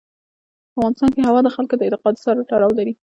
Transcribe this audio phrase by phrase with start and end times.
[0.63, 2.93] په افغانستان کې هوا د خلکو د اعتقاداتو سره تړاو لري.